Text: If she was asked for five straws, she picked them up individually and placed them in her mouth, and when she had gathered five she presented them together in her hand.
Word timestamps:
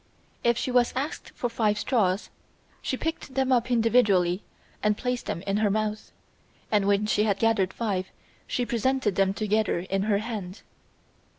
If 0.43 0.57
she 0.57 0.71
was 0.71 0.93
asked 0.95 1.29
for 1.35 1.47
five 1.47 1.77
straws, 1.77 2.31
she 2.81 2.97
picked 2.97 3.35
them 3.35 3.51
up 3.51 3.69
individually 3.69 4.41
and 4.81 4.97
placed 4.97 5.27
them 5.27 5.43
in 5.43 5.57
her 5.57 5.69
mouth, 5.69 6.11
and 6.71 6.87
when 6.87 7.05
she 7.05 7.25
had 7.25 7.37
gathered 7.37 7.71
five 7.71 8.07
she 8.47 8.65
presented 8.65 9.13
them 9.15 9.31
together 9.31 9.77
in 9.81 10.01
her 10.09 10.17
hand. 10.17 10.63